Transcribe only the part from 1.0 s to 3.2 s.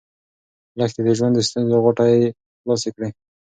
د ژوند د ستونزو غوټې خلاصې کړې.